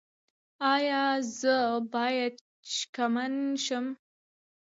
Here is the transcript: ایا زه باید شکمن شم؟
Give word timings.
ایا 0.73 1.03
زه 1.39 1.57
باید 1.93 2.33
شکمن 2.75 3.33
شم؟ 3.65 3.85